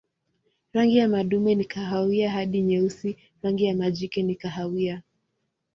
Rangi 0.73 0.97
ya 0.97 1.07
madume 1.07 1.55
ni 1.55 1.65
kahawia 1.65 2.31
hadi 2.31 2.61
nyeusi, 2.61 3.17
rangi 3.43 3.63
ya 3.65 3.75
majike 3.75 4.23
ni 4.23 4.35
kahawia. 4.35 5.01